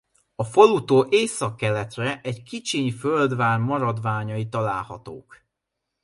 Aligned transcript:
A 0.35 0.43
falutól 0.43 1.07
északkeletre 1.11 2.21
egy 2.21 2.43
kicsiny 2.43 2.91
földvár 2.91 3.59
maradványai 3.59 4.49
találhatók. 4.49 5.41